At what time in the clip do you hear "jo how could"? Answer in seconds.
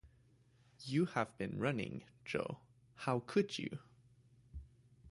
2.25-3.59